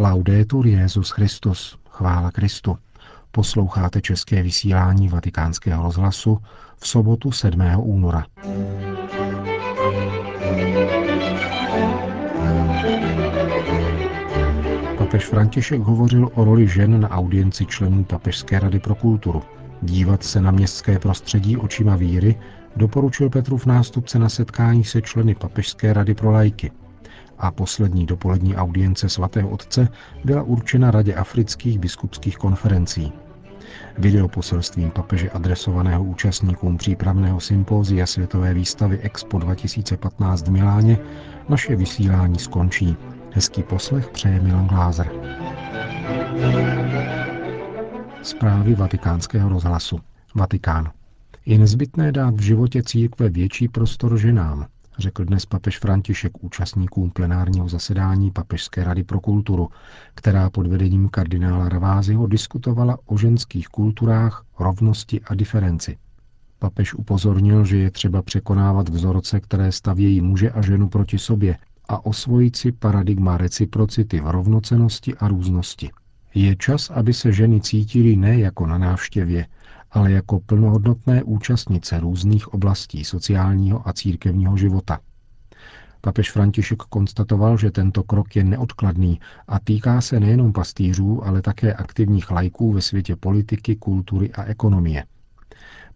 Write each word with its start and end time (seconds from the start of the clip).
Laudetur 0.00 0.66
Jezus 0.66 1.10
Christus, 1.10 1.78
chvála 1.90 2.30
Kristu. 2.30 2.78
Posloucháte 3.30 4.00
české 4.00 4.42
vysílání 4.42 5.08
Vatikánského 5.08 5.82
rozhlasu 5.82 6.38
v 6.76 6.88
sobotu 6.88 7.32
7. 7.32 7.60
února. 7.76 8.26
Papež 14.98 15.24
František 15.26 15.80
hovořil 15.80 16.30
o 16.34 16.44
roli 16.44 16.68
žen 16.68 17.00
na 17.00 17.10
audienci 17.10 17.66
členů 17.66 18.04
Papežské 18.04 18.60
rady 18.60 18.78
pro 18.78 18.94
kulturu. 18.94 19.42
Dívat 19.82 20.22
se 20.22 20.40
na 20.40 20.50
městské 20.50 20.98
prostředí 20.98 21.56
očima 21.56 21.96
víry 21.96 22.38
doporučil 22.76 23.30
Petrův 23.30 23.66
nástupce 23.66 24.18
na 24.18 24.28
setkání 24.28 24.84
se 24.84 25.02
členy 25.02 25.34
Papežské 25.34 25.92
rady 25.92 26.14
pro 26.14 26.30
lajky. 26.30 26.72
A 27.38 27.50
poslední 27.50 28.06
dopolední 28.06 28.56
audience 28.56 29.08
svatého 29.08 29.48
otce 29.48 29.88
byla 30.24 30.42
určena 30.42 30.90
Radě 30.90 31.14
afrických 31.14 31.78
biskupských 31.78 32.36
konferencí. 32.36 33.12
Videoposelstvím 33.98 34.90
papeže 34.90 35.30
adresovaného 35.30 36.04
účastníkům 36.04 36.76
přípravného 36.76 37.40
sympózia 37.40 38.06
Světové 38.06 38.54
výstavy 38.54 38.98
Expo 38.98 39.38
2015 39.38 40.42
v 40.42 40.50
Miláně 40.50 40.98
naše 41.48 41.76
vysílání 41.76 42.38
skončí. 42.38 42.96
Hezký 43.32 43.62
poslech 43.62 44.08
přeje 44.08 44.40
Milan 44.40 44.66
Glázer. 44.66 45.10
Zprávy 48.22 48.74
vatikánského 48.74 49.48
rozhlasu. 49.48 50.00
Vatikán. 50.34 50.90
Je 51.46 51.58
nezbytné 51.58 52.12
dát 52.12 52.34
v 52.34 52.40
životě 52.40 52.82
církve 52.82 53.28
větší 53.28 53.68
prostor 53.68 54.18
ženám, 54.18 54.66
řekl 54.98 55.24
dnes 55.24 55.46
papež 55.46 55.78
František 55.78 56.44
účastníkům 56.44 57.10
plenárního 57.10 57.68
zasedání 57.68 58.30
Papežské 58.30 58.84
rady 58.84 59.04
pro 59.04 59.20
kulturu, 59.20 59.68
která 60.14 60.50
pod 60.50 60.66
vedením 60.66 61.08
kardinála 61.08 61.68
Ravázyho 61.68 62.26
diskutovala 62.26 62.98
o 63.06 63.18
ženských 63.18 63.68
kulturách, 63.68 64.44
rovnosti 64.58 65.20
a 65.20 65.34
diferenci. 65.34 65.96
Papež 66.58 66.94
upozornil, 66.94 67.64
že 67.64 67.76
je 67.78 67.90
třeba 67.90 68.22
překonávat 68.22 68.88
vzorce, 68.88 69.40
které 69.40 69.72
stavějí 69.72 70.20
muže 70.20 70.50
a 70.50 70.62
ženu 70.62 70.88
proti 70.88 71.18
sobě 71.18 71.58
a 71.88 72.06
osvojit 72.06 72.56
si 72.56 72.72
paradigma 72.72 73.36
reciprocity 73.36 74.20
v 74.20 74.30
rovnocenosti 74.30 75.14
a 75.14 75.28
různosti. 75.28 75.90
Je 76.34 76.56
čas, 76.56 76.90
aby 76.90 77.14
se 77.14 77.32
ženy 77.32 77.60
cítily 77.60 78.16
ne 78.16 78.38
jako 78.38 78.66
na 78.66 78.78
návštěvě, 78.78 79.46
ale 79.90 80.12
jako 80.12 80.40
plnohodnotné 80.40 81.22
účastnice 81.22 82.00
různých 82.00 82.54
oblastí 82.54 83.04
sociálního 83.04 83.88
a 83.88 83.92
církevního 83.92 84.56
života. 84.56 84.98
Papež 86.00 86.30
František 86.30 86.78
konstatoval, 86.78 87.58
že 87.58 87.70
tento 87.70 88.02
krok 88.02 88.36
je 88.36 88.44
neodkladný 88.44 89.20
a 89.48 89.58
týká 89.58 90.00
se 90.00 90.20
nejenom 90.20 90.52
pastýřů, 90.52 91.26
ale 91.26 91.42
také 91.42 91.74
aktivních 91.74 92.30
lajků 92.30 92.72
ve 92.72 92.80
světě 92.80 93.16
politiky, 93.16 93.76
kultury 93.76 94.32
a 94.32 94.44
ekonomie. 94.44 95.04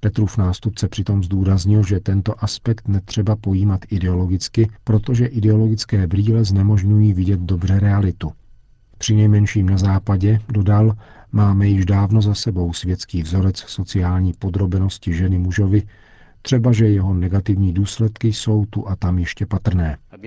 Petrův 0.01 0.39
nástupce 0.39 0.89
přitom 0.89 1.25
zdůraznil, 1.25 1.83
že 1.87 2.01
tento 2.01 2.45
aspekt 2.45 2.89
netřeba 2.89 3.37
pojímat 3.37 3.81
ideologicky, 3.91 4.71
protože 4.85 5.27
ideologické 5.27 6.07
brýle 6.07 6.45
znemožňují 6.45 7.13
vidět 7.13 7.41
dobře 7.41 7.81
realitu. 7.81 8.33
Při 8.99 9.15
nejmenším 9.15 9.69
na 9.69 9.79
západě, 9.79 10.41
dodal, 10.49 10.97
máme 11.33 11.67
již 11.67 11.87
dávno 11.87 12.23
za 12.23 12.35
sebou 12.35 12.73
světský 12.73 13.23
vzorec 13.23 13.59
sociální 13.59 14.33
podrobenosti 14.39 15.13
ženy 15.13 15.39
mužovi, 15.39 15.83
třeba 16.43 16.73
že 16.73 16.89
jeho 16.89 17.15
negativní 17.15 17.73
důsledky 17.73 18.33
jsou 18.33 18.65
tu 18.67 18.89
a 18.89 18.97
tam 18.97 19.19
ještě 19.19 19.47
patrné. 19.47 19.99
E 20.13 20.19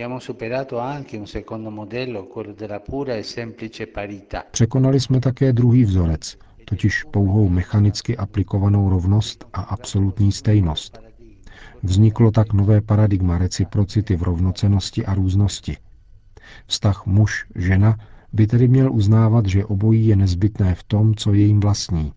Překonali 4.52 5.00
jsme 5.00 5.20
také 5.20 5.54
druhý 5.54 5.86
vzorec, 5.86 6.38
totiž 6.66 7.04
pouhou 7.04 7.50
mechanicky 7.50 8.18
aplikovanou 8.18 8.90
rovnost 8.90 9.46
a 9.54 9.62
absolutní 9.62 10.32
stejnost. 10.32 11.00
Vzniklo 11.84 12.32
tak 12.32 12.54
nové 12.54 12.82
paradigma 12.82 13.38
reciprocity 13.38 14.16
v 14.16 14.24
rovnocenosti 14.24 15.06
a 15.06 15.14
různosti. 15.14 15.78
Vztah 16.68 17.06
muž-žena 17.06 17.98
by 18.36 18.48
tedy 18.48 18.68
měl 18.68 18.94
uznávat, 18.94 19.46
že 19.46 19.66
obojí 19.66 20.08
je 20.08 20.16
nezbytné 20.16 20.76
v 20.76 20.84
tom, 20.84 21.16
co 21.16 21.34
je 21.34 21.46
jim 21.46 21.60
vlastní. 21.60 22.14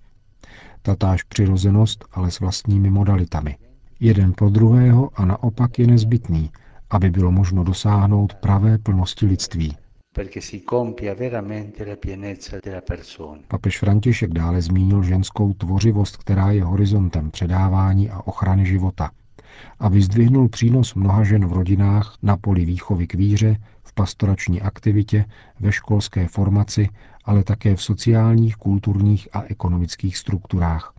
Tatáž 0.83 1.23
přirozenost, 1.23 2.05
ale 2.13 2.31
s 2.31 2.41
vlastními 2.41 2.91
modalitami. 2.91 3.57
Jeden 4.01 4.33
pro 4.33 4.51
druhého 4.51 5.11
a 5.15 5.25
naopak 5.25 5.79
je 5.79 5.87
nezbytný, 5.87 6.51
aby 6.91 7.11
bylo 7.11 7.33
možno 7.33 7.65
dosáhnout 7.65 8.35
pravé 8.35 8.79
plnosti 8.79 9.27
lidství. 9.27 9.77
Papež 13.49 13.79
František 13.79 14.31
dále 14.31 14.63
zmínil 14.63 15.03
ženskou 15.03 15.53
tvořivost, 15.53 16.17
která 16.17 16.51
je 16.51 16.65
horizontem 16.65 17.31
předávání 17.31 18.11
a 18.11 18.27
ochrany 18.27 18.67
života 18.67 19.11
a 19.79 19.89
vyzdvihnul 19.89 20.49
přínos 20.49 20.95
mnoha 20.95 21.25
žen 21.25 21.47
v 21.47 21.53
rodinách 21.53 22.17
na 22.23 22.37
poli 22.37 22.65
výchovy 22.65 23.07
k 23.07 23.15
víře, 23.15 23.57
pastorační 23.99 24.61
aktivitě, 24.61 25.25
ve 25.61 25.73
školské 25.73 26.29
formaci, 26.29 26.89
ale 27.25 27.45
také 27.45 27.77
v 27.77 27.83
sociálních, 27.83 28.57
kulturních 28.57 29.29
a 29.33 29.43
ekonomických 29.43 30.17
strukturách. 30.17 30.95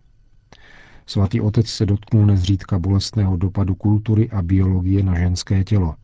Svatý 1.06 1.40
otec 1.40 1.66
se 1.66 1.86
dotknul 1.86 2.26
nezřídka 2.26 2.78
bolestného 2.78 3.36
dopadu 3.36 3.74
kultury 3.74 4.30
a 4.30 4.42
biologie 4.42 5.02
na 5.02 5.18
ženské 5.18 5.64
tělo. 5.64 5.94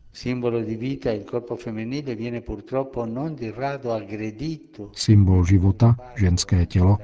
Symbol 4.93 5.45
života, 5.45 5.95
ženské 6.15 6.65
tělo, 6.65 6.97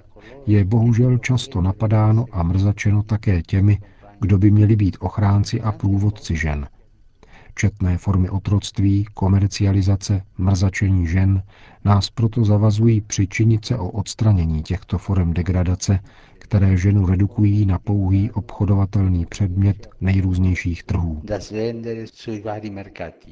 je 0.46 0.66
bohužel 0.66 1.18
často 1.18 1.62
napadáno 1.62 2.25
a 2.31 2.44
mrzačeno 2.44 3.04
také 3.04 3.42
těmi, 3.42 3.78
kdo 4.20 4.38
by 4.38 4.52
měli 4.52 4.75
být 4.75 4.98
ochránci 5.00 5.62
a 5.62 5.72
průvodci 5.72 6.36
žen. 6.36 6.68
Četné 7.56 7.97
formy 7.97 8.30
otroctví, 8.30 9.06
komercializace, 9.14 10.22
mrzačení 10.38 11.08
žen 11.08 11.44
nás 11.86 12.09
proto 12.09 12.46
zavazují 12.46 13.02
přičinit 13.02 13.66
se 13.66 13.78
o 13.78 13.90
odstranění 13.90 14.64
těchto 14.64 14.97
forem 14.97 15.34
degradace, 15.34 16.00
které 16.38 16.78
ženu 16.78 17.06
redukují 17.06 17.66
na 17.66 17.80
pouhý 17.80 18.31
obchodovatelný 18.31 19.25
předmět 19.25 19.88
nejrůznějších 20.02 20.84
trhů. 20.84 21.22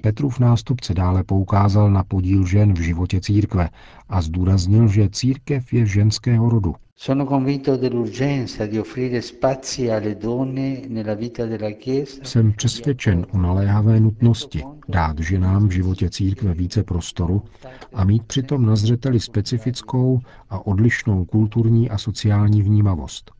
Petrův 0.02 0.40
nástupce 0.40 0.94
dále 0.94 1.24
poukázal 1.24 1.92
na 1.92 2.04
podíl 2.04 2.46
žen 2.46 2.74
v 2.74 2.80
životě 2.80 3.22
církve 3.22 3.70
a 4.10 4.22
zdůraznil, 4.22 4.88
že 4.88 5.10
církev 5.10 5.74
je 5.74 5.86
ženského 5.86 6.50
rodu. 6.50 6.76
Sono 7.04 7.26
convinto 7.26 7.78
dell'urgenza 7.78 8.68
di 8.68 8.78
offrire 8.78 9.22
spazi 9.22 9.90
alle 9.90 10.18
donne 10.18 10.86
nella 10.88 11.16
vita 11.16 11.46
della 11.46 11.72
Chiesa. 11.72 12.24
Jsem 12.24 12.54
přesvědčen 12.54 13.26
o 13.32 13.38
naléhavé 13.38 14.00
nutnosti 14.00 14.64
dát 14.88 15.20
ženám 15.20 15.68
v 15.68 15.72
životě 15.72 16.10
církve 16.10 16.54
více 16.54 16.84
prostoru 16.84 17.44
a 17.94 18.04
mít 18.04 18.24
přitom 18.24 18.66
na 18.66 18.76
zřeteli 18.76 19.20
specifickou 19.20 20.20
a 20.50 20.68
odlišnou 20.68 21.26
kulturní 21.26 21.90
a 21.90 21.98
sociální 21.98 22.62
vnímavost. 22.62 23.32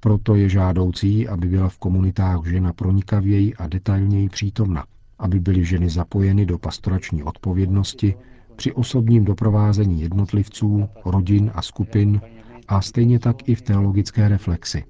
Proto 0.00 0.34
je 0.34 0.48
žádoucí, 0.48 1.28
aby 1.28 1.48
byla 1.48 1.68
v 1.68 1.78
komunitách 1.78 2.46
žena 2.46 2.72
pronikavěji 2.72 3.54
a 3.54 3.66
detailněji 3.66 4.28
přítomna, 4.28 4.84
aby 5.18 5.40
byly 5.40 5.64
ženy 5.64 5.90
zapojeny 5.90 6.46
do 6.46 6.58
pastorační 6.58 7.22
odpovědnosti 7.22 8.14
při 8.56 8.72
osobním 8.72 9.24
doprovázení 9.24 10.00
jednotlivců, 10.00 10.88
rodin 11.04 11.50
a 11.54 11.62
skupin 11.62 12.20
a 12.68 12.80
stejně 12.80 13.18
tak 13.18 13.48
i 13.48 13.54
v 13.54 13.62
teologické 13.62 14.28
reflexi. 14.28 14.84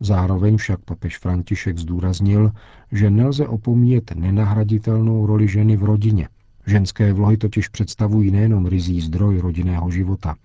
Zároveň 0.00 0.56
však 0.56 0.80
papež 0.80 1.18
František 1.18 1.78
zdůraznil, 1.78 2.50
že 2.92 3.10
nelze 3.10 3.46
opomíjet 3.48 4.12
nenahraditelnou 4.14 5.26
roli 5.26 5.48
ženy 5.48 5.76
v 5.76 5.84
rodině. 5.84 6.28
Ženské 6.66 7.12
vlohy 7.12 7.36
totiž 7.36 7.68
představují 7.68 8.30
nejenom 8.30 8.66
rizí 8.66 9.00
zdroj 9.00 9.38
rodinného 9.38 9.90
života, 9.90 10.36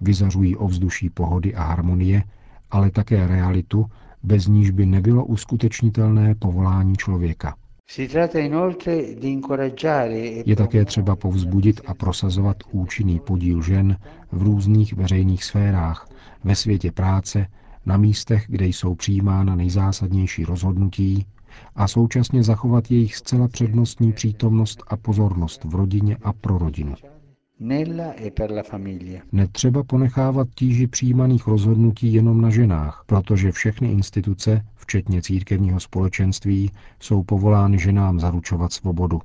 vyzařují 0.00 0.56
ovzduší 0.56 1.10
pohody 1.10 1.54
a 1.54 1.62
harmonie, 1.62 2.22
ale 2.70 2.90
také 2.90 3.26
realitu, 3.26 3.86
bez 4.22 4.46
níž 4.46 4.70
by 4.70 4.86
nebylo 4.86 5.24
uskutečnitelné 5.24 6.34
povolání 6.34 6.96
člověka. 6.96 7.56
E 7.96 8.02
Je 10.46 10.56
také 10.56 10.84
třeba 10.84 11.16
povzbudit 11.16 11.80
a 11.86 11.94
prosazovat 11.94 12.56
účinný 12.72 13.20
podíl 13.20 13.62
žen 13.62 13.96
v 14.32 14.42
různých 14.42 14.94
veřejných 14.94 15.44
sférách, 15.44 16.08
ve 16.44 16.54
světě 16.54 16.92
práce, 16.92 17.46
na 17.86 17.96
místech, 17.96 18.44
kde 18.48 18.66
jsou 18.66 18.94
přijímána 18.94 19.56
nejzásadnější 19.56 20.44
rozhodnutí 20.44 21.26
a 21.76 21.88
současně 21.88 22.42
zachovat 22.42 22.90
jejich 22.90 23.16
zcela 23.16 23.48
přednostní 23.48 24.12
přítomnost 24.12 24.82
a 24.86 24.96
pozornost 24.96 25.64
v 25.64 25.74
rodině 25.74 26.16
a 26.22 26.32
pro 26.32 26.58
rodinu. 26.58 26.94
E 27.60 28.30
Netřeba 29.32 29.82
ponechávat 29.82 30.48
tíži 30.54 30.86
přijímaných 30.86 31.46
rozhodnutí 31.46 32.12
jenom 32.12 32.40
na 32.40 32.50
ženách, 32.50 33.02
protože 33.06 33.52
všechny 33.52 33.92
instituce, 33.92 34.66
včetně 34.74 35.22
církevního 35.22 35.80
společenství, 35.80 36.70
jsou 37.00 37.22
povolány 37.22 37.78
ženám 37.78 38.20
zaručovat 38.20 38.72
svobodu, 38.72 39.20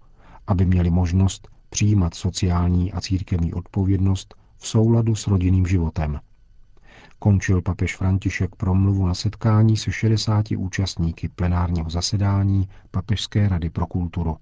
aby 0.48 0.66
měli 0.66 0.90
možnost 0.90 1.48
přijímat 1.70 2.14
sociální 2.14 2.94
a 2.94 3.02
církevní 3.02 3.54
odpovědnost 3.54 4.36
v 4.58 4.68
souladu 4.68 5.16
s 5.16 5.28
rodinným 5.28 5.66
životem. 5.66 6.20
Končil 7.20 7.62
papež 7.62 7.96
František 7.96 8.56
promluvu 8.56 9.08
na 9.08 9.14
setkání 9.14 9.78
se 9.78 9.92
60 9.92 10.46
účastníky 10.58 11.30
plenárního 11.30 11.90
zasedání 11.90 12.68
Papežské 12.92 13.50
rady 13.50 13.70
pro 13.70 13.88
kulturu. 13.88 14.38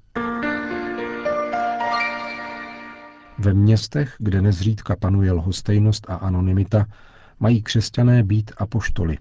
Ve 3.42 3.54
městech, 3.54 4.16
kde 4.20 4.42
nezřídka 4.42 4.96
panuje 4.96 5.32
lhostejnost 5.32 6.10
a 6.10 6.16
anonymita, 6.16 6.86
mají 7.40 7.62
křesťané 7.62 8.24
být 8.24 8.52
apoštoly, 8.58 9.18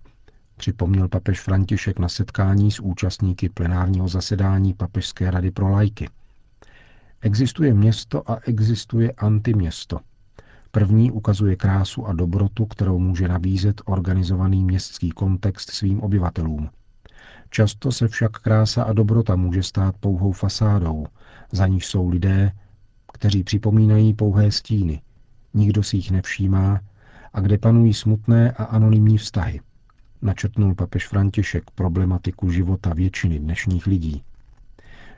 připomněl 0.56 1.08
papež 1.08 1.40
František 1.40 1.98
na 1.98 2.08
setkání 2.08 2.70
s 2.70 2.80
účastníky 2.80 3.48
plenárního 3.48 4.08
zasedání 4.08 4.74
Papežské 4.74 5.30
rady 5.30 5.50
pro 5.50 5.68
lajky. 5.68 6.08
Existuje 7.20 7.74
město 7.74 8.30
a 8.30 8.38
existuje 8.46 9.12
antiměsto. 9.12 10.00
První 10.70 11.10
ukazuje 11.10 11.56
krásu 11.56 12.06
a 12.06 12.12
dobrotu, 12.12 12.66
kterou 12.66 12.98
může 12.98 13.28
nabízet 13.28 13.82
organizovaný 13.84 14.64
městský 14.64 15.10
kontext 15.10 15.70
svým 15.70 16.00
obyvatelům. 16.00 16.70
Často 17.50 17.92
se 17.92 18.08
však 18.08 18.32
krása 18.32 18.82
a 18.82 18.92
dobrota 18.92 19.36
může 19.36 19.62
stát 19.62 19.94
pouhou 20.00 20.32
fasádou, 20.32 21.06
za 21.52 21.66
níž 21.66 21.86
jsou 21.86 22.08
lidé, 22.08 22.52
kteří 23.12 23.44
připomínají 23.44 24.14
pouhé 24.14 24.52
stíny, 24.52 25.02
nikdo 25.54 25.82
si 25.82 25.96
jich 25.96 26.10
nevšímá 26.10 26.80
a 27.32 27.40
kde 27.40 27.58
panují 27.58 27.94
smutné 27.94 28.52
a 28.52 28.64
anonymní 28.64 29.18
vztahy. 29.18 29.60
Načetnul 30.22 30.74
papež 30.74 31.08
František 31.08 31.70
problematiku 31.74 32.50
života 32.50 32.94
většiny 32.94 33.38
dnešních 33.38 33.86
lidí. 33.86 34.22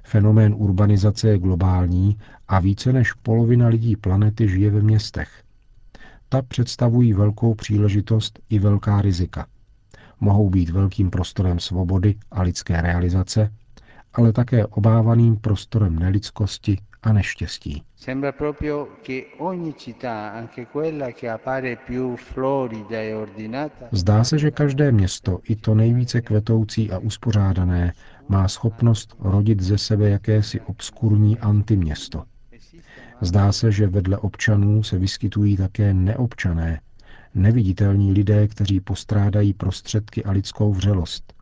Fenomén 0.03 0.55
urbanizace 0.57 1.29
je 1.29 1.39
globální 1.39 2.19
a 2.49 2.61
více 2.61 2.93
než 2.93 3.13
polovina 3.13 3.69
lidí 3.69 3.97
planety 3.97 4.49
žije 4.49 4.71
ve 4.71 4.81
městech. 4.81 5.43
Ta 6.29 6.43
představují 6.43 7.13
velkou 7.13 7.55
příležitost 7.55 8.39
i 8.49 8.59
velká 8.59 9.03
rizika. 9.03 9.47
Mohou 10.21 10.51
být 10.51 10.71
velkým 10.71 11.11
prostorem 11.11 11.59
svobody 11.61 12.15
a 12.31 12.43
lidské 12.43 12.81
realizace, 12.81 13.53
ale 14.15 14.33
také 14.33 14.67
obávaným 14.67 15.37
prostorem 15.37 15.99
nelidskosti 15.99 16.79
a 17.03 17.13
neštěstí. 17.13 17.83
Zdá 23.93 24.25
se, 24.25 24.39
že 24.39 24.51
každé 24.51 24.93
město, 24.93 25.39
i 25.49 25.57
to 25.57 25.75
nejvíce 25.75 26.21
kvetoucí 26.21 26.91
a 26.91 26.99
uspořádané, 26.99 27.93
má 28.29 28.49
schopnost 28.49 29.17
rodit 29.21 29.61
ze 29.61 29.79
sebe 29.79 30.09
jakési 30.09 30.61
obskurní 30.61 31.39
antiměsto. 31.39 32.25
Zdá 33.21 33.53
se, 33.53 33.73
že 33.73 33.87
vedle 33.87 34.19
občanů 34.19 34.83
se 34.83 34.99
vyskytují 34.99 35.57
také 35.57 35.95
neobčané, 35.95 36.81
neviditelní 37.35 38.13
lidé, 38.13 38.49
kteří 38.49 38.81
postrádají 38.81 39.53
prostředky 39.53 40.25
a 40.25 40.31
lidskou 40.31 40.73
vřelost, 40.73 41.33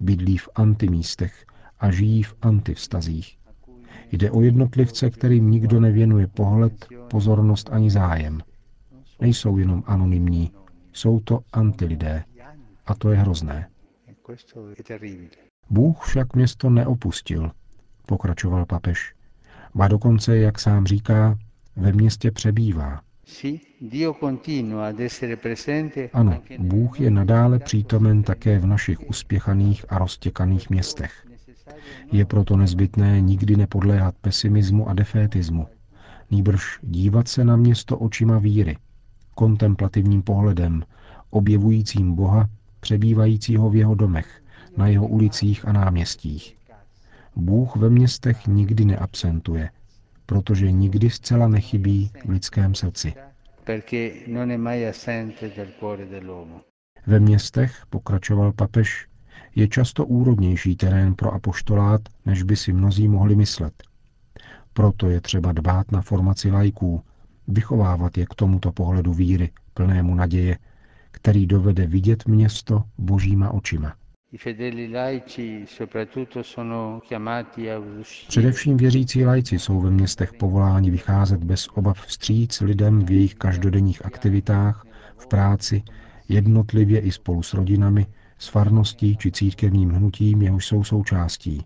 bydlí 0.00 0.38
v 0.38 0.48
antimístech 0.54 1.44
a 1.80 1.90
žijí 1.90 2.22
v 2.22 2.34
antivstazích. 2.42 3.36
Jde 4.12 4.30
o 4.30 4.42
jednotlivce, 4.42 5.10
kterým 5.10 5.50
nikdo 5.50 5.80
nevěnuje 5.80 6.26
pohled, 6.26 6.86
pozornost 7.10 7.68
ani 7.72 7.90
zájem. 7.90 8.40
Nejsou 9.20 9.56
jenom 9.56 9.82
anonymní, 9.86 10.50
jsou 10.92 11.20
to 11.20 11.40
antilidé. 11.52 12.24
A 12.86 12.94
to 12.94 13.10
je 13.10 13.18
hrozné. 13.18 13.68
Bůh 15.70 16.04
však 16.04 16.34
město 16.34 16.70
neopustil, 16.70 17.50
pokračoval 18.06 18.66
papež. 18.66 19.14
Ba 19.74 19.88
dokonce, 19.88 20.36
jak 20.36 20.58
sám 20.58 20.86
říká, 20.86 21.38
ve 21.76 21.92
městě 21.92 22.30
přebývá. 22.30 23.00
Ano, 26.12 26.42
Bůh 26.58 27.00
je 27.00 27.10
nadále 27.10 27.58
přítomen 27.58 28.22
také 28.22 28.58
v 28.58 28.66
našich 28.66 29.08
uspěchaných 29.08 29.84
a 29.88 29.98
roztěkaných 29.98 30.70
městech. 30.70 31.29
Je 32.12 32.24
proto 32.24 32.56
nezbytné 32.56 33.20
nikdy 33.20 33.56
nepodléhat 33.56 34.14
pesimismu 34.20 34.88
a 34.88 34.94
defétismu, 34.94 35.66
nýbrž 36.30 36.78
dívat 36.82 37.28
se 37.28 37.44
na 37.44 37.56
město 37.56 37.98
očima 37.98 38.38
víry, 38.38 38.76
kontemplativním 39.34 40.22
pohledem, 40.22 40.82
objevujícím 41.30 42.14
Boha, 42.14 42.48
přebývajícího 42.80 43.70
v 43.70 43.76
jeho 43.76 43.94
domech, 43.94 44.42
na 44.76 44.86
jeho 44.86 45.06
ulicích 45.06 45.68
a 45.68 45.72
náměstích. 45.72 46.56
Bůh 47.36 47.76
ve 47.76 47.90
městech 47.90 48.46
nikdy 48.46 48.84
neabsentuje, 48.84 49.70
protože 50.26 50.72
nikdy 50.72 51.10
zcela 51.10 51.48
nechybí 51.48 52.10
v 52.24 52.28
lidském 52.30 52.74
srdci. 52.74 53.14
Ve 57.06 57.20
městech, 57.20 57.86
pokračoval 57.90 58.52
papež, 58.52 59.06
je 59.54 59.68
často 59.68 60.06
úrodnější 60.06 60.76
terén 60.76 61.14
pro 61.14 61.32
apoštolát, 61.32 62.00
než 62.26 62.42
by 62.42 62.56
si 62.56 62.72
mnozí 62.72 63.08
mohli 63.08 63.36
myslet. 63.36 63.82
Proto 64.72 65.08
je 65.10 65.20
třeba 65.20 65.52
dbát 65.52 65.92
na 65.92 66.02
formaci 66.02 66.50
lajků, 66.50 67.02
vychovávat 67.48 68.18
je 68.18 68.26
k 68.26 68.34
tomuto 68.34 68.72
pohledu 68.72 69.12
víry, 69.12 69.50
plnému 69.74 70.14
naděje, 70.14 70.58
který 71.10 71.46
dovede 71.46 71.86
vidět 71.86 72.26
město 72.26 72.82
božíma 72.98 73.50
očima. 73.50 73.94
Především 78.28 78.76
věřící 78.76 79.24
lajci 79.24 79.58
jsou 79.58 79.80
ve 79.80 79.90
městech 79.90 80.32
povoláni 80.32 80.90
vycházet 80.90 81.44
bez 81.44 81.68
obav 81.68 82.06
vstříc 82.06 82.60
lidem 82.60 83.04
v 83.04 83.10
jejich 83.10 83.34
každodenních 83.34 84.06
aktivitách, 84.06 84.86
v 85.16 85.26
práci, 85.26 85.82
jednotlivě 86.28 87.00
i 87.00 87.12
spolu 87.12 87.42
s 87.42 87.54
rodinami, 87.54 88.06
s 88.40 88.48
farností 88.48 89.16
či 89.16 89.32
církevním 89.32 89.90
hnutím, 89.90 90.42
jehož 90.42 90.66
jsou 90.66 90.84
součástí. 90.84 91.64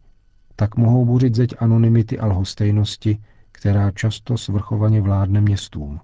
Tak 0.56 0.76
mohou 0.76 1.04
buřit 1.04 1.34
zeď 1.34 1.54
anonymity 1.58 2.18
a 2.18 2.26
lhostejnosti, 2.26 3.18
která 3.52 3.90
často 3.90 4.38
svrchovaně 4.38 5.00
vládne 5.00 5.40
městům. 5.40 6.00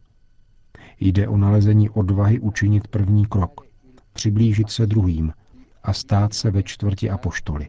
Jde 1.00 1.28
o 1.28 1.36
nalezení 1.36 1.90
odvahy 1.90 2.38
učinit 2.38 2.88
první 2.88 3.26
krok, 3.26 3.60
přiblížit 4.12 4.70
se 4.70 4.86
druhým 4.86 5.32
a 5.82 5.92
stát 5.92 6.34
se 6.34 6.50
ve 6.50 6.62
čtvrti 6.62 7.10
apoštoly. 7.10 7.68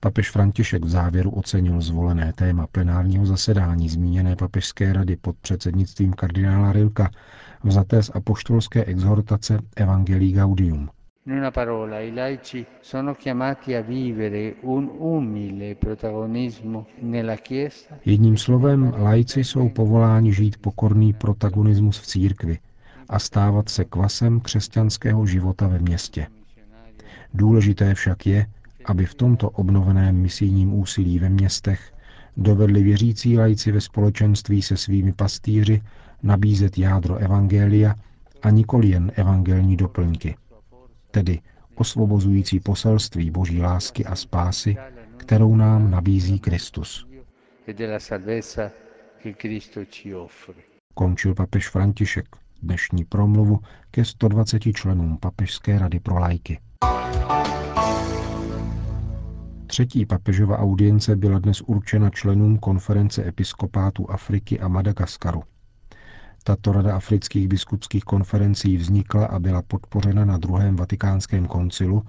Papež 0.00 0.30
František 0.30 0.84
v 0.84 0.88
závěru 0.88 1.30
ocenil 1.30 1.80
zvolené 1.80 2.32
téma 2.32 2.66
plenárního 2.66 3.26
zasedání 3.26 3.88
zmíněné 3.88 4.36
papežské 4.36 4.92
rady 4.92 5.16
pod 5.16 5.36
předsednictvím 5.36 6.12
kardinála 6.12 6.72
Rilka, 6.72 7.10
vzaté 7.64 8.02
z 8.02 8.10
apoštolské 8.14 8.84
exhortace 8.84 9.58
Evangelii 9.76 10.32
Gaudium. 10.32 10.88
In 11.26 11.32
una 11.32 11.50
parola, 11.50 12.00
i 12.00 12.12
laici 12.14 12.66
sono 12.80 13.14
chiamati 13.14 13.74
a 13.74 13.80
vivere 13.80 14.56
un 14.62 14.90
umile 14.98 15.74
protagonismo 15.74 16.86
nella 17.02 17.36
Chiesa. 17.36 17.96
Jedním 18.04 18.36
slovem, 18.36 18.92
laici 18.98 19.44
jsou 19.44 19.68
povoláni 19.68 20.32
žít 20.32 20.56
pokorný 20.56 21.12
protagonismus 21.12 21.98
v 21.98 22.06
církvi 22.06 22.58
a 23.08 23.18
stávat 23.18 23.68
se 23.68 23.84
kvasem 23.84 24.40
křesťanského 24.40 25.26
života 25.26 25.68
ve 25.68 25.78
městě. 25.78 26.26
Důležité 27.34 27.94
však 27.94 28.26
je, 28.26 28.46
aby 28.84 29.06
v 29.06 29.14
tomto 29.14 29.50
obnoveném 29.50 30.16
misijním 30.16 30.74
úsilí 30.74 31.18
ve 31.18 31.28
městech 31.28 31.92
dovedli 32.36 32.82
věřící 32.82 33.38
lajci 33.38 33.72
ve 33.72 33.80
společenství 33.80 34.62
se 34.62 34.76
svými 34.76 35.12
pastýři 35.12 35.82
nabízet 36.24 36.78
jádro 36.78 37.16
evangelia 37.16 37.94
a 38.42 38.50
nikoli 38.50 38.88
jen 38.88 39.12
evangelní 39.14 39.76
doplňky, 39.76 40.36
tedy 41.10 41.40
osvobozující 41.74 42.60
poselství 42.60 43.30
boží 43.30 43.62
lásky 43.62 44.04
a 44.04 44.14
spásy, 44.14 44.76
kterou 45.16 45.56
nám 45.56 45.90
nabízí 45.90 46.38
Kristus. 46.38 47.06
Končil 50.94 51.34
papež 51.34 51.68
František 51.68 52.26
dnešní 52.62 53.04
promluvu 53.04 53.58
ke 53.90 54.04
120 54.04 54.62
členům 54.74 55.18
Papežské 55.18 55.78
rady 55.78 56.00
pro 56.00 56.18
lajky. 56.18 56.60
Třetí 59.66 60.06
papežova 60.06 60.58
audience 60.58 61.16
byla 61.16 61.38
dnes 61.38 61.60
určena 61.60 62.10
členům 62.10 62.58
konference 62.58 63.28
episkopátů 63.28 64.10
Afriky 64.10 64.60
a 64.60 64.68
Madagaskaru. 64.68 65.42
Tato 66.46 66.72
rada 66.72 66.96
afrických 66.96 67.48
biskupských 67.48 68.04
konferencí 68.04 68.76
vznikla 68.76 69.26
a 69.26 69.38
byla 69.38 69.62
podpořena 69.62 70.24
na 70.24 70.38
druhém 70.38 70.76
vatikánském 70.76 71.46
koncilu 71.46 72.02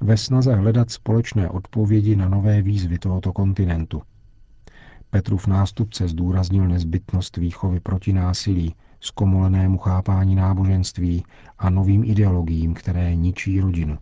ve 0.00 0.16
snaze 0.16 0.54
hledat 0.54 0.90
společné 0.90 1.48
odpovědi 1.48 2.16
na 2.16 2.28
nové 2.28 2.62
výzvy 2.62 2.98
tohoto 2.98 3.32
kontinentu. 3.32 4.02
Petrův 5.10 5.46
nástupce 5.46 6.08
zdůraznil 6.08 6.68
nezbytnost 6.68 7.36
výchovy 7.36 7.80
proti 7.80 8.12
násilí, 8.12 8.74
zkomolenému 9.00 9.78
chápání 9.78 10.34
náboženství 10.34 11.24
a 11.58 11.70
novým 11.70 12.04
ideologiím, 12.04 12.74
které 12.74 13.14
ničí 13.14 13.60
rodinu. 13.60 13.98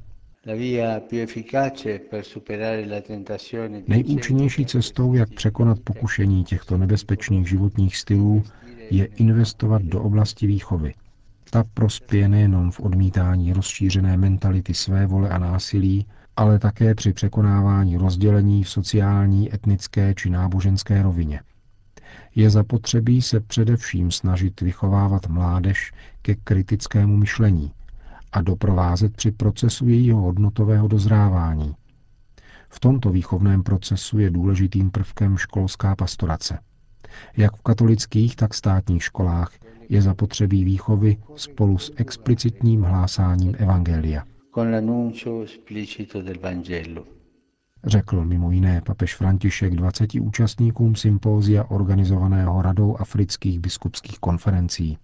Nejúčinnější 3.89 4.67
cestou, 4.67 5.15
jak 5.15 5.31
překonat 5.31 5.81
pokušení 5.81 6.45
těchto 6.45 6.79
nebezpečných 6.79 7.49
životních 7.49 7.97
stylů, 7.97 8.43
je 8.91 9.05
investovat 9.05 9.83
do 9.83 10.03
oblasti 10.03 10.47
výchovy. 10.47 10.95
Ta 11.51 11.65
prospěje 11.75 12.29
nejenom 12.29 12.71
v 12.71 12.81
odmítání 12.81 13.53
rozšířené 13.53 14.17
mentality 14.17 14.75
své 14.75 15.07
vole 15.07 15.29
a 15.29 15.39
násilí, 15.39 16.07
ale 16.37 16.59
také 16.59 16.95
při 16.95 17.13
překonávání 17.13 17.97
rozdělení 17.97 18.65
v 18.65 18.71
sociální, 18.71 19.55
etnické 19.55 20.15
či 20.15 20.31
náboženské 20.31 21.03
rovině. 21.03 21.41
Je 22.35 22.51
zapotřebí 22.51 23.23
se 23.23 23.41
především 23.41 24.11
snažit 24.11 24.61
vychovávat 24.61 25.27
mládež 25.27 25.93
ke 26.23 26.35
kritickému 26.35 27.17
myšlení 27.17 27.73
a 28.33 28.43
doprovázet 28.43 29.17
při 29.17 29.31
procesu 29.31 29.89
jejího 29.89 30.21
hodnotového 30.21 30.89
dozrávání. 30.89 31.75
V 32.69 32.81
tomto 32.81 33.11
výchovném 33.11 33.63
procesu 33.63 34.19
je 34.19 34.31
důležitým 34.31 34.91
prvkem 34.91 35.37
školská 35.37 35.97
pastorace. 35.97 36.59
Jak 37.37 37.57
v 37.57 37.63
katolických, 37.63 38.37
tak 38.37 38.55
státních 38.55 39.05
školách 39.05 39.53
je 39.89 40.03
zapotřebí 40.03 40.65
výchovy 40.65 41.17
spolu 41.37 41.79
s 41.79 41.93
explicitním 41.97 42.83
hlásáním 42.83 43.55
Evangelia. 43.59 44.25
Řekl 47.85 48.25
mimo 48.25 48.51
jiné 48.51 48.81
papež 48.87 49.17
František 49.17 49.75
20 49.75 50.15
účastníkům 50.15 50.97
sympózia 50.97 51.65
organizovaného 51.65 52.63
Radou 52.63 52.97
afrických 52.97 53.61
biskupských 53.61 54.19
konferencí. 54.19 54.99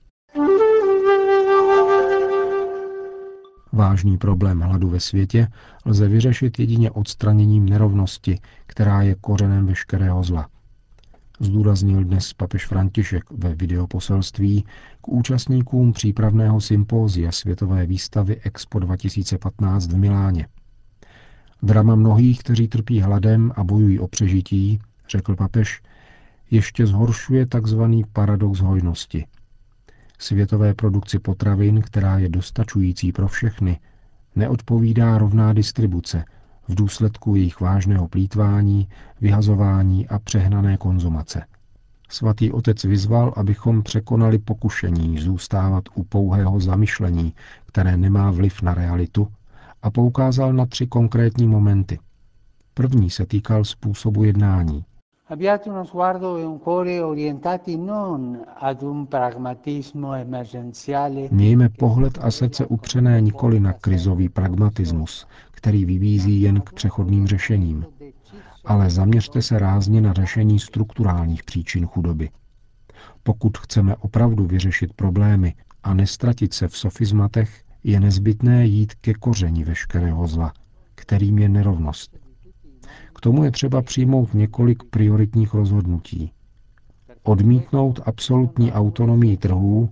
Vážný 3.73 4.19
problém 4.19 4.61
hladu 4.61 4.88
ve 4.88 5.00
světě 5.00 5.49
lze 5.85 6.09
vyřešit 6.09 6.59
jedině 6.59 6.91
odstraněním 6.91 7.69
nerovnosti, 7.69 8.38
která 8.67 9.03
je 9.03 9.15
kořenem 9.15 9.67
veškerého 9.67 10.23
zla 10.23 10.49
zdůraznil 11.40 12.05
dnes 12.05 12.33
papež 12.33 12.66
František 12.66 13.25
ve 13.31 13.55
videoposelství 13.55 14.64
k 15.00 15.09
účastníkům 15.09 15.93
přípravného 15.93 16.61
sympózia 16.61 17.33
Světové 17.33 17.87
výstavy 17.87 18.40
Expo 18.40 18.78
2015 18.78 19.87
v 19.87 19.97
Miláně. 19.97 20.49
Drama 21.62 21.95
mnohých, 21.95 22.38
kteří 22.38 22.69
trpí 22.69 23.00
hladem 23.00 23.52
a 23.57 23.64
bojují 23.64 23.99
o 23.99 24.09
přežití, 24.09 24.78
řekl 25.09 25.37
papež, 25.37 25.83
ještě 26.50 26.87
zhoršuje 26.87 27.47
tzv. 27.47 27.83
paradox 28.12 28.61
hojnosti. 28.61 29.26
Světové 30.19 30.75
produkci 30.75 31.19
potravin, 31.19 31.83
která 31.83 32.19
je 32.19 32.28
dostačující 32.28 33.12
pro 33.12 33.28
všechny, 33.28 33.81
neodpovídá 34.37 35.19
rovná 35.19 35.52
distribuce– 35.52 36.25
v 36.68 36.75
důsledku 36.75 37.35
jejich 37.35 37.61
vážného 37.61 38.08
plítvání, 38.08 38.88
vyhazování 39.20 40.08
a 40.08 40.18
přehnané 40.18 40.76
konzumace. 40.76 41.44
Svatý 42.08 42.52
otec 42.52 42.85
vyzval, 42.85 43.32
abychom 43.37 43.82
překonali 43.82 44.38
pokušení 44.38 45.18
zůstávat 45.18 45.85
u 45.94 46.04
pouhého 46.04 46.61
zamyšlení, 46.61 47.35
které 47.66 47.96
nemá 47.96 48.30
vliv 48.30 48.62
na 48.62 48.75
realitu, 48.75 49.28
a 49.82 49.90
poukázal 49.90 50.52
na 50.52 50.66
tři 50.66 50.87
konkrétní 50.87 51.49
momenty. 51.49 51.99
První 52.75 53.11
se 53.11 53.26
týkal 53.26 53.64
způsobu 53.64 54.25
jednání. 54.25 54.85
Abbiate 55.28 55.68
uno 55.71 55.85
sguardo 55.85 56.37
e 56.38 56.45
un 56.45 56.61
cuore 56.61 57.00
orientati 57.00 57.76
non 57.76 58.45
ad 58.61 58.83
un 58.83 59.09
pragmatismo 59.09 60.14
emergenziale. 60.14 61.28
Mějme 61.30 61.68
pohled 61.68 62.18
a 62.23 62.30
srdce 62.30 62.66
upřené 62.66 63.21
nikoli 63.21 63.61
na 63.61 63.73
krizový 63.73 64.28
pragmatismus, 64.28 65.26
který 65.50 65.85
vybízí 65.85 66.40
jen 66.42 66.61
k 66.61 66.73
přechodným 66.73 67.26
řešením, 67.26 67.87
ale 68.64 68.90
zaměřte 68.90 69.42
se 69.42 69.59
rázně 69.59 70.00
na 70.00 70.12
řešení 70.12 70.59
strukturálních 70.59 71.45
příčin 71.45 71.87
chudoby. 71.87 72.30
Pokud 73.23 73.59
chceme 73.59 73.97
opravdu 73.97 74.47
vyřešit 74.47 74.92
problémy 74.92 75.54
a 75.83 75.95
nestratit 75.95 76.54
se 76.54 76.68
v 76.68 76.76
sofizmatech, 76.76 77.62
je 77.85 78.00
nezbytné 78.00 78.66
jít 78.66 78.95
ke 78.95 79.14
kořeni 79.14 79.64
veškerého 79.64 80.26
zla, 80.26 80.52
kterým 80.95 81.38
je 81.38 81.49
nerovnost. 81.49 82.25
K 83.16 83.20
tomu 83.20 83.44
je 83.44 83.50
třeba 83.50 83.82
přijmout 83.82 84.35
několik 84.35 84.82
prioritních 84.85 85.54
rozhodnutí. 85.54 86.32
Odmítnout 87.23 88.00
absolutní 88.06 88.73
autonomii 88.73 89.37
trhů 89.37 89.90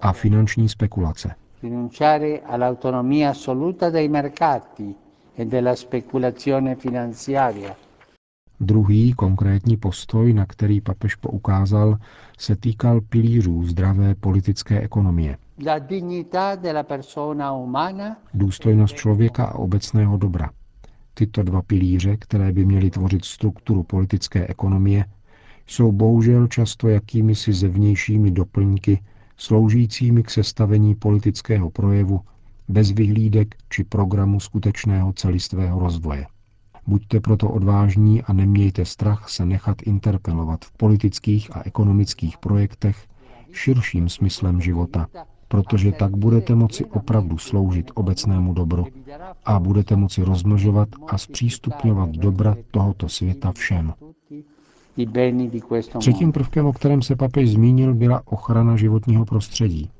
a 0.00 0.12
finanční 0.12 0.68
spekulace 0.68 1.34
e. 7.64 7.74
Druhý 8.60 9.12
konkrétní 9.12 9.76
postoj, 9.76 10.32
na 10.32 10.46
který 10.46 10.80
papež 10.80 11.14
poukázal, 11.14 11.96
se 12.38 12.56
týkal 12.56 13.00
pilířů 13.00 13.64
zdravé 13.66 14.14
politické 14.14 14.80
ekonomie. 14.80 15.36
Důstojnost 18.34 18.94
člověka 18.94 19.44
a 19.44 19.54
obecného 19.54 20.16
dobra. 20.16 20.50
Tyto 21.14 21.42
dva 21.42 21.62
pilíře, 21.62 22.16
které 22.16 22.52
by 22.52 22.64
měly 22.64 22.90
tvořit 22.90 23.24
strukturu 23.24 23.82
politické 23.82 24.46
ekonomie, 24.46 25.04
jsou 25.66 25.92
bohužel 25.92 26.46
často 26.46 26.88
jakými 26.88 27.34
si 27.34 27.52
zevnějšími 27.52 28.30
doplňky 28.30 29.00
sloužícími 29.36 30.22
k 30.22 30.30
sestavení 30.30 30.94
politického 30.94 31.70
projevu 31.70 32.20
bez 32.68 32.90
vyhlídek 32.90 33.54
či 33.68 33.84
programu 33.84 34.40
skutečného 34.40 35.12
celistvého 35.12 35.78
rozvoje. 35.80 36.26
Buďte 36.86 37.20
proto 37.20 37.48
odvážní 37.50 38.22
a 38.22 38.32
nemějte 38.32 38.84
strach 38.84 39.28
se 39.28 39.46
nechat 39.46 39.82
interpelovat 39.82 40.64
v 40.64 40.72
politických 40.72 41.56
a 41.56 41.62
ekonomických 41.64 42.38
projektech 42.38 43.06
širším 43.52 44.08
smyslem 44.08 44.60
života, 44.60 45.06
protože 45.54 45.92
tak 45.92 46.16
budete 46.16 46.54
moci 46.54 46.84
opravdu 46.84 47.38
sloužit 47.38 47.90
obecnému 47.94 48.54
dobru 48.54 48.86
a 49.44 49.60
budete 49.60 49.96
moci 49.96 50.22
rozmnožovat 50.22 50.88
a 51.08 51.18
zpřístupňovat 51.18 52.10
dobra 52.10 52.56
tohoto 52.70 53.08
světa 53.08 53.52
všem. 53.52 53.94
Třetím 55.98 56.32
prvkem, 56.32 56.66
o 56.66 56.72
kterém 56.72 57.02
se 57.02 57.16
papež 57.16 57.50
zmínil, 57.50 57.94
byla 57.94 58.22
ochrana 58.24 58.76
životního 58.76 59.24
prostředí. 59.24 59.90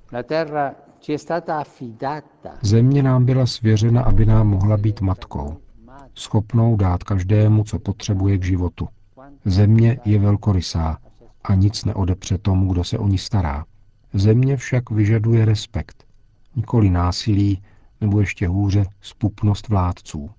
Země 2.63 3.03
nám 3.03 3.25
byla 3.25 3.47
svěřena, 3.47 4.03
aby 4.03 4.27
nám 4.27 4.49
mohla 4.49 4.77
být 4.77 5.01
matkou, 5.01 5.57
schopnou 6.15 6.77
dát 6.77 7.05
každému, 7.05 7.65
co 7.65 7.79
potřebuje 7.79 8.39
k 8.39 8.45
životu. 8.45 8.89
Země 9.45 9.99
je 10.05 10.19
velkorysá 10.19 10.99
a 11.45 11.55
nic 11.55 11.85
neodepře 11.85 12.39
tomu, 12.39 12.73
kdo 12.73 12.85
se 12.85 12.99
o 12.99 13.09
ní 13.09 13.19
stará. 13.19 13.65
Země 14.15 14.57
však 14.57 14.91
vyžaduje 14.91 15.45
respekt, 15.45 16.05
nikoli 16.57 16.91
násilí 16.91 17.63
nebo 18.01 18.21
ještě 18.21 18.49
hůře 18.49 18.85
spupnost 19.01 19.69
vládců. 19.69 20.31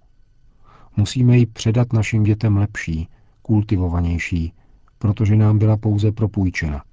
Musíme 0.98 1.38
ji 1.38 1.46
předat 1.46 1.94
našim 1.94 2.24
dětem 2.24 2.58
lepší, 2.58 3.08
kultivovanější, 3.42 4.54
protože 4.98 5.36
nám 5.36 5.58
byla 5.58 5.78
pouze 5.78 6.12
propůjčena. 6.12 6.84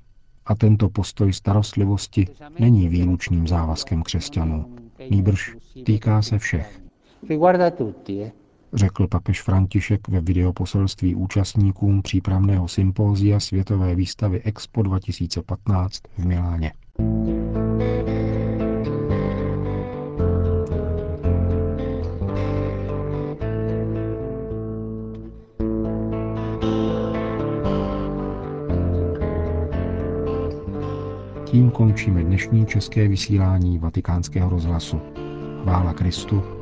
A 0.47 0.55
tento 0.55 0.89
postoj 0.89 1.33
starostlivosti 1.33 2.27
není 2.59 2.89
výlučným 2.89 3.49
závazkem 3.49 4.03
křesťanů. 4.03 4.77
Nýbrž 5.11 5.57
týká 5.85 6.23
se 6.23 6.39
všech. 6.39 6.83
Řekl 8.75 9.07
papež 9.07 9.43
František 9.43 10.09
ve 10.09 10.21
videoposelství 10.21 11.15
účastníkům 11.15 12.03
přípravného 12.03 12.69
sympózia 12.69 13.41
Světové 13.41 13.95
výstavy 13.95 14.43
Expo 14.43 14.83
2015 14.83 16.01
v 16.19 16.25
Miláně. 16.25 16.73
Tím 31.45 31.71
končíme 31.71 32.25
dnešní 32.25 32.67
české 32.67 33.09
vysílání 33.09 33.79
vatikánského 33.79 34.51
rozhlasu. 34.51 35.01
Chvála 35.63 35.93
Kristu, 35.93 36.62